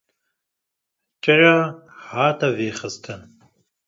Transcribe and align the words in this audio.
Çira 1.23 1.55
hat 2.09 2.39
vêxistin 2.57 3.21